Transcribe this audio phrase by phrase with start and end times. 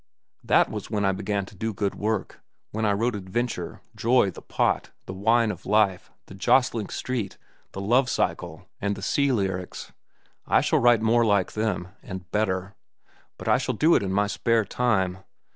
[0.43, 4.41] That was when I began to do good work, when I wrote 'Adventure,' 'Joy,' 'The
[4.41, 7.37] Pot,' 'The Wine of Life,' 'The Jostling Street,'
[7.73, 9.91] the 'Love cycle,' and the 'Sea Lyrics.'
[10.47, 12.73] I shall write more like them, and better;
[13.37, 15.19] but I shall do it in my spare time.